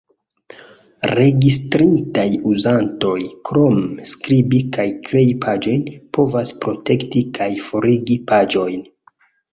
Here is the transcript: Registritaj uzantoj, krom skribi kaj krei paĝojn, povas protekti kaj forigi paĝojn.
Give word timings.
Registritaj 1.19 2.23
uzantoj, 2.53 3.19
krom 3.49 3.77
skribi 4.13 4.61
kaj 4.77 4.87
krei 5.11 5.27
paĝojn, 5.45 5.85
povas 6.19 6.55
protekti 6.65 7.23
kaj 7.39 7.51
forigi 7.69 8.21
paĝojn. 8.33 8.87